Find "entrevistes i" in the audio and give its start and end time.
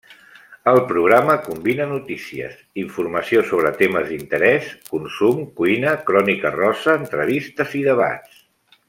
7.03-7.85